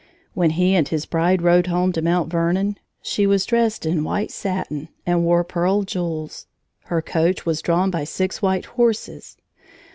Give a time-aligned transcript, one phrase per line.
[0.33, 4.31] When he and his bride rode home to Mount Vernon, she was dressed in white
[4.31, 6.47] satin and wore pearl jewels.
[6.85, 9.37] Her coach was drawn by six white horses.